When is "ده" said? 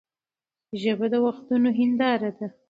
2.37-2.47